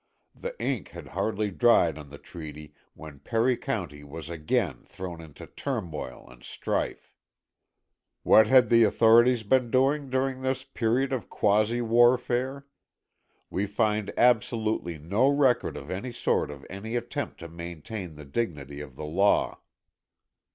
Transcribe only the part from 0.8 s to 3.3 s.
had hardly dried on the treaty when